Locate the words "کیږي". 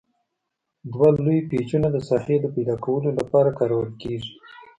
4.01-4.31